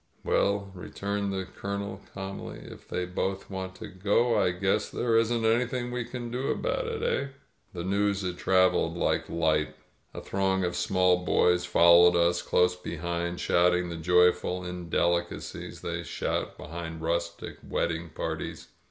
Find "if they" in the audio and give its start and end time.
2.73-3.05